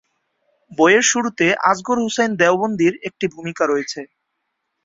বইয়ের 0.71 1.05
শুরুতে 1.11 1.47
আসগর 1.69 1.97
হুসাইন 2.03 2.31
দেওবন্দির 2.41 2.93
একটি 3.07 3.25
ভূমিকা 3.35 3.63
রয়েছে। 3.67 4.01